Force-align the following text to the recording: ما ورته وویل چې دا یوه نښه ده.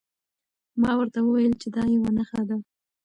ما 0.81 0.91
ورته 0.99 1.19
وویل 1.23 1.53
چې 1.61 1.67
دا 1.75 1.83
یوه 1.95 2.09
نښه 2.17 2.41
ده. 2.49 2.57